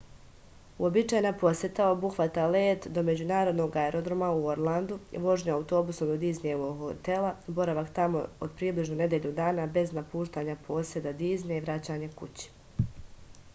uobičajena 0.83 1.31
poseta 1.41 1.89
obuhvata 1.95 2.43
let 2.53 2.85
do 2.95 3.01
međunarodnog 3.09 3.75
aerodroma 3.81 4.29
u 4.39 4.47
orlandu 4.53 4.97
vožnju 5.25 5.53
autobusom 5.57 6.09
do 6.11 6.15
diznijevog 6.23 6.81
hotela 6.87 7.31
boravak 7.59 7.91
tamo 7.99 8.23
od 8.47 8.55
približno 8.63 8.97
nedelju 9.03 9.35
dana 9.41 9.67
bez 9.77 9.93
napuštanja 9.99 10.55
poseda 10.71 11.13
diznija 11.23 11.61
i 11.61 11.65
vraćanje 11.69 12.09
kući 12.23 12.51